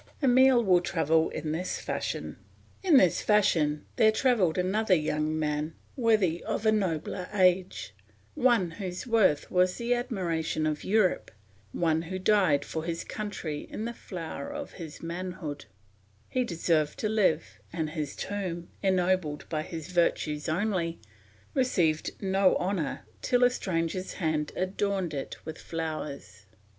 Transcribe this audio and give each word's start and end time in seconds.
Emile 0.23 0.63
will 0.63 0.81
travel 0.81 1.29
in 1.29 1.51
this 1.51 1.77
fashion; 1.79 2.37
in 2.81 2.97
this 2.97 3.21
fashion 3.21 3.85
there 3.97 4.11
travelled 4.11 4.57
another 4.57 4.95
young 4.95 5.37
man, 5.37 5.75
worthy 5.95 6.43
of 6.43 6.65
a 6.65 6.71
nobler 6.71 7.29
age; 7.35 7.93
one 8.33 8.71
whose 8.71 9.05
worth 9.05 9.51
was 9.51 9.75
the 9.77 9.93
admiration 9.93 10.65
of 10.65 10.83
Europe, 10.83 11.29
one 11.71 12.01
who 12.01 12.17
died 12.17 12.65
for 12.65 12.83
his 12.83 13.03
country 13.03 13.61
in 13.69 13.85
the 13.85 13.93
flower 13.93 14.49
of 14.51 14.71
his 14.71 15.03
manhood; 15.03 15.65
he 16.29 16.43
deserved 16.43 16.97
to 16.97 17.07
live, 17.07 17.59
and 17.71 17.91
his 17.91 18.15
tomb, 18.15 18.69
ennobled 18.81 19.47
by 19.49 19.61
his 19.61 19.89
virtues 19.91 20.49
only, 20.49 20.99
received 21.53 22.09
no 22.19 22.55
honour 22.55 23.05
till 23.21 23.43
a 23.43 23.51
stranger's 23.51 24.13
hand 24.13 24.51
adorned 24.55 25.13
it 25.13 25.37
with 25.45 25.59
flowers. 25.59 26.47